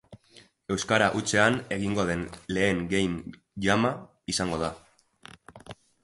[0.75, 2.23] Euskara hutsean egingo den
[2.57, 3.19] lehen Game
[3.67, 3.91] Jama
[4.35, 4.71] izango da